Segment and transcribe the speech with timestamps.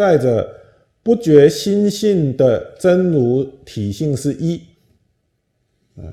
[0.00, 0.58] 再者，
[1.02, 4.58] 不觉心性的真如体性是一。
[5.96, 6.10] 嗯，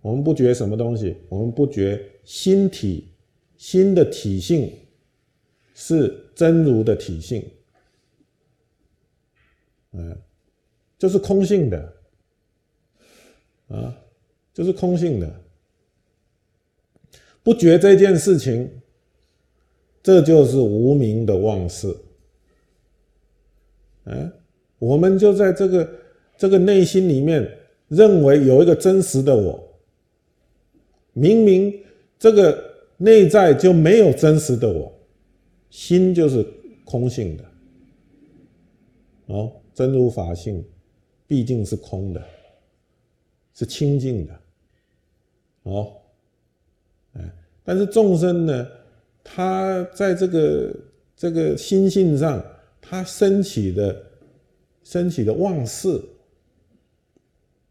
[0.00, 1.16] 我们不觉什么东西？
[1.28, 3.08] 我们不觉心体
[3.56, 4.72] 心的体性
[5.74, 7.44] 是真如的体性。
[9.90, 10.16] 嗯，
[10.96, 11.92] 就是空性的。
[13.66, 13.98] 啊，
[14.54, 15.42] 就是空性的。
[17.42, 18.70] 不觉这件事情，
[20.04, 21.92] 这就是无名的妄事。
[24.04, 24.32] 嗯，
[24.78, 25.88] 我们就在这个
[26.36, 27.48] 这个内心里面
[27.88, 29.62] 认为有一个真实的我，
[31.12, 31.72] 明明
[32.18, 32.62] 这个
[32.96, 34.92] 内在就没有真实的我，
[35.70, 36.46] 心就是
[36.84, 37.44] 空性的。
[39.26, 40.64] 哦，真如法性
[41.26, 42.22] 毕竟是空的，
[43.54, 44.40] 是清净的。
[45.62, 45.92] 哦。
[47.14, 47.32] 哎
[47.64, 48.66] 但是众生呢，
[49.22, 50.74] 他在这个
[51.16, 52.44] 这个心性上，
[52.82, 54.04] 他升起的
[54.84, 56.04] 升起的妄事，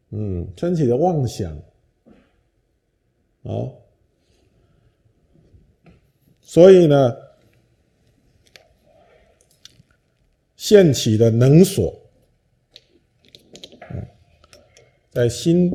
[0.09, 1.55] 嗯，升起的妄想，
[3.43, 3.71] 哦，
[6.41, 7.15] 所以呢，
[10.55, 11.93] 现起的能所，
[15.11, 15.71] 在心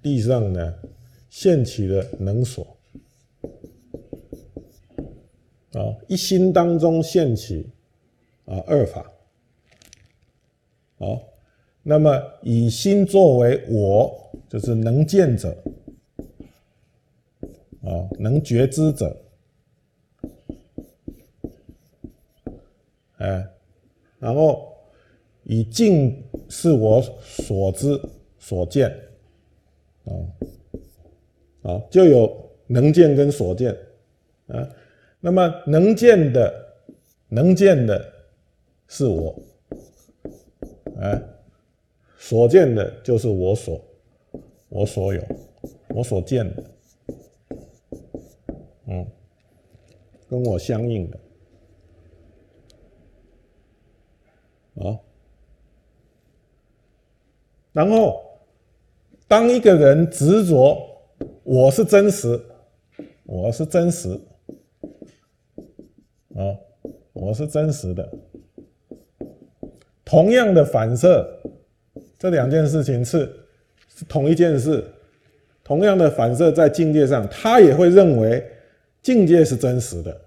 [0.00, 0.78] 地上呢，
[1.28, 2.64] 现起的能所。
[5.72, 7.68] 啊，一心当中现起
[8.46, 9.12] 啊二法，
[10.98, 11.20] 好，
[11.82, 15.56] 那么以心作为我，就是能见者，
[17.82, 19.16] 啊，能觉知者，
[23.18, 23.46] 哎，
[24.18, 24.74] 然后
[25.42, 28.00] 以境是我所知
[28.38, 28.88] 所见，
[30.04, 30.10] 啊，
[31.62, 33.76] 啊，就有能见跟所见，
[34.46, 34.68] 啊。
[35.18, 36.76] 那么能见的，
[37.28, 38.12] 能见的
[38.88, 39.34] 是我，
[41.00, 41.22] 哎，
[42.16, 43.80] 所见的就是我所，
[44.68, 45.22] 我所有，
[45.88, 46.64] 我所见的，
[48.86, 49.06] 嗯，
[50.28, 51.18] 跟我相应的，
[54.76, 54.98] 啊，
[57.72, 58.22] 然后
[59.28, 60.78] 当一个人执着
[61.42, 62.40] 我是真实，
[63.24, 64.20] 我是真实。
[66.36, 66.52] 啊，
[67.14, 68.12] 我是真实的。
[70.06, 71.28] 同样的反射，
[72.18, 73.30] 这两件事情是
[73.94, 74.82] 是同一件事。
[75.64, 78.40] 同样的反射在境界上，他也会认为
[79.02, 80.20] 境界是真实的，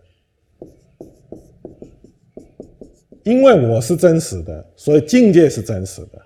[3.24, 6.22] 因为我是真实的，所以境界是真实的。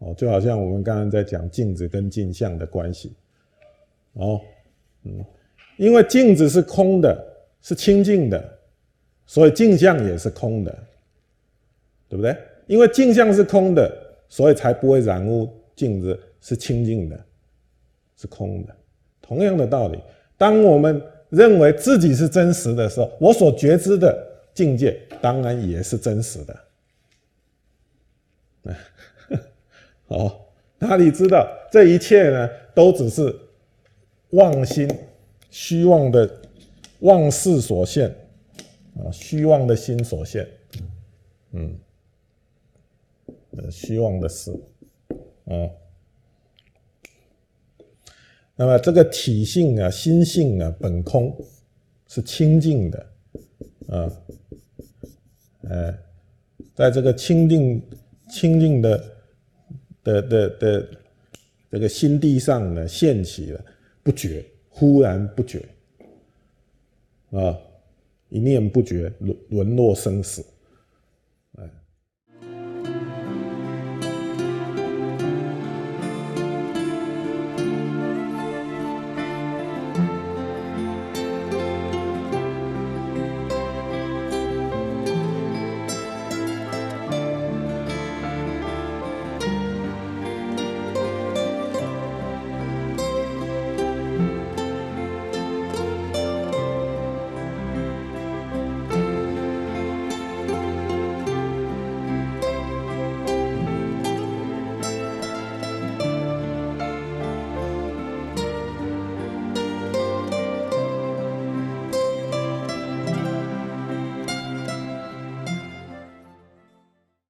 [0.00, 3.14] 哦，就好像我们刚刚在讲镜子跟镜像的关系。
[4.12, 4.38] 哦，
[5.04, 5.24] 嗯。
[5.78, 7.26] 因为镜子是空的，
[7.62, 8.58] 是清净的，
[9.26, 10.72] 所以镜像也是空的，
[12.08, 12.36] 对不对？
[12.66, 13.90] 因为镜像是空的，
[14.28, 15.48] 所以才不会染污。
[15.76, 17.24] 镜子是清净的，
[18.16, 18.74] 是空的。
[19.20, 19.98] 同样的道理，
[20.38, 24.16] 当我们认为自己是真实的时候，我所觉知的
[24.54, 26.56] 境界当然也是真实的。
[30.06, 30.46] 好，
[30.78, 32.48] 哪里知道这一切呢？
[32.74, 33.34] 都只是
[34.30, 34.88] 妄心。
[35.50, 36.28] 虚妄的
[36.98, 38.12] 妄事所现
[38.96, 40.48] 啊，虚妄的心所现，
[41.52, 41.78] 嗯，
[43.70, 44.52] 虚妄的事
[45.46, 45.52] 啊。
[48.56, 51.36] 那么这个体性啊、心性啊，本空
[52.06, 53.06] 是清净的
[53.88, 54.12] 啊，
[55.62, 55.98] 呃，
[56.74, 57.82] 在这个清净
[58.28, 59.16] 清净的
[60.02, 60.88] 的的的
[61.70, 63.64] 这个心地上呢，现起了
[64.02, 64.44] 不觉。
[64.76, 65.64] 忽然不觉，
[67.30, 67.56] 啊，
[68.34, 70.44] 一念不绝，沦沦落生死。
[71.52, 71.70] 哎，